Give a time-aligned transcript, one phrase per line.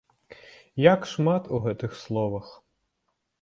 [0.93, 2.49] Як шмат у гэтых словах!